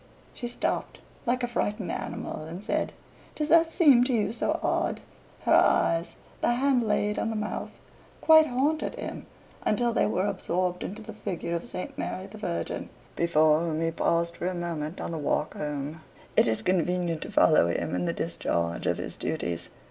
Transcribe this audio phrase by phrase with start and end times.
[0.33, 0.97] She stopped
[1.27, 2.93] like a frightened animal and said,
[3.35, 4.99] "Does that seem to you so odd?"
[5.43, 7.73] Her eyes, the hand laid on the mouth,
[8.19, 9.27] quite haunted him,
[9.61, 11.95] until they were absorbed into the figure of St.
[11.99, 16.01] Mary the Virgin, before whom he paused for a moment on the walk home.
[16.35, 19.69] It is convenient to follow him in the discharge of his duties.